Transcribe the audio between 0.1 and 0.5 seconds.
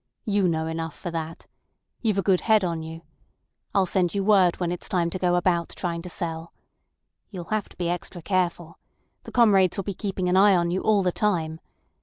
You